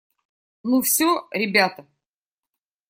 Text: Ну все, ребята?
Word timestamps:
Ну 0.63 0.81
все, 0.81 1.27
ребята? 1.31 1.85